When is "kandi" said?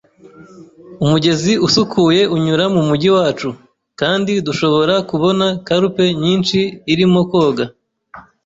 3.99-4.31